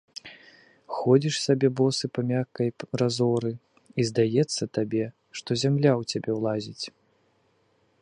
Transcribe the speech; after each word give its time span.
Ходзіш 0.99 1.35
сабе 1.45 1.67
босы 1.81 2.05
па 2.15 2.21
мяккай 2.31 2.69
разоры, 3.03 3.51
і 4.01 4.09
здаецца 4.13 4.63
табе, 4.79 5.05
што 5.41 5.49
зямля 5.65 5.91
ў 5.99 6.15
цябе 6.15 6.31
ўлазіць. 6.41 6.85